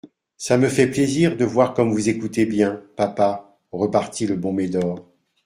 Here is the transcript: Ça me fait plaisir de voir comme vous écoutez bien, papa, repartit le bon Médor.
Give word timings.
Ça 0.35 0.57
me 0.57 0.67
fait 0.67 0.89
plaisir 0.89 1.37
de 1.37 1.45
voir 1.45 1.75
comme 1.75 1.91
vous 1.91 2.09
écoutez 2.09 2.47
bien, 2.47 2.81
papa, 2.95 3.55
repartit 3.71 4.25
le 4.25 4.35
bon 4.35 4.51
Médor. 4.51 5.05